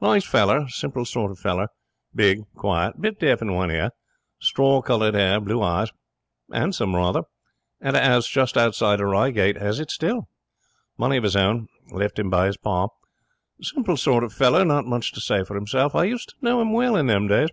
'Nice 0.00 0.26
feller. 0.26 0.66
Simple 0.68 1.04
sort 1.04 1.30
of 1.30 1.38
feller. 1.38 1.68
Big. 2.12 2.40
Quiet. 2.56 3.00
Bit 3.00 3.20
deaf 3.20 3.40
in 3.40 3.52
one 3.54 3.70
ear. 3.70 3.90
Straw 4.40 4.82
coloured 4.82 5.14
hair. 5.14 5.40
Blue 5.40 5.62
eyes. 5.62 5.92
'Andsome, 6.52 6.96
rather. 6.96 7.22
Had 7.80 7.94
a 7.94 8.04
'ouse 8.04 8.26
just 8.26 8.56
outside 8.56 9.00
of 9.00 9.06
Reigate. 9.06 9.58
Has 9.62 9.78
it 9.78 9.92
still. 9.92 10.28
Money 10.98 11.18
of 11.18 11.22
his 11.22 11.36
own. 11.36 11.68
Left 11.92 12.18
him 12.18 12.28
by 12.30 12.46
his 12.46 12.56
pa. 12.56 12.88
Simple 13.62 13.96
sort 13.96 14.24
of 14.24 14.32
feller. 14.32 14.64
Not 14.64 14.86
much 14.86 15.12
to 15.12 15.20
say 15.20 15.44
for 15.44 15.54
himself. 15.54 15.94
I 15.94 16.02
used 16.02 16.30
to 16.30 16.34
know 16.44 16.60
him 16.60 16.72
well 16.72 16.96
in 16.96 17.06
them 17.06 17.28
days. 17.28 17.50